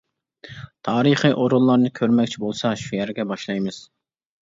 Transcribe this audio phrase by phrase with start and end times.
[0.89, 3.83] تارىخى ئورۇنلارنى كۆرمەكچى بولسا شۇ يەرگە باشلايمىز.